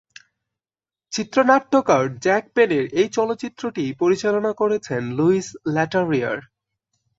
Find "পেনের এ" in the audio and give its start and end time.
2.55-3.03